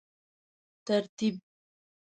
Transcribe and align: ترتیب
ترتیب 0.85 1.35